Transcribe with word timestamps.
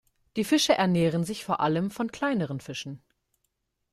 Die 0.35 0.43
Fische 0.43 0.73
ernähren 0.73 1.23
sich 1.25 1.45
vor 1.45 1.59
allem 1.59 1.91
von 1.91 2.11
kleineren 2.11 2.59
Fischen. 2.59 3.03